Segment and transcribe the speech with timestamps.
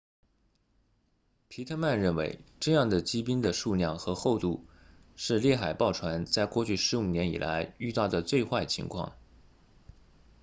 [1.47, 4.65] 皮特曼 pittman 认为这样的积冰的数量和厚度
[5.15, 9.15] 是猎海豹船在过去15年以来遇到的最坏情况